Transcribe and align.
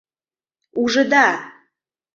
—Ужыда! 0.81 1.27